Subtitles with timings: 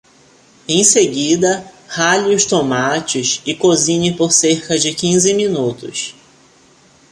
[0.67, 6.15] Em seguida, rale os tomates e cozinhe por cerca de quinze minutos.